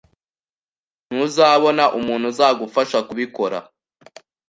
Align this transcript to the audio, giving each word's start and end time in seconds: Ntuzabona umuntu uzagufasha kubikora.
Ntuzabona 1.09 1.83
umuntu 1.99 2.25
uzagufasha 2.31 2.97
kubikora. 3.07 3.57